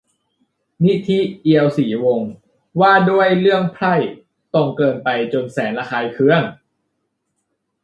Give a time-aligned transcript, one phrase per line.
[0.85, 2.31] นิธิ เอียวศรีวงศ์:
[2.81, 3.95] ว่าด้วย เรื่อง "ไพร่"
[4.53, 6.43] ตรงเกินไปจนแสนระคายเคือง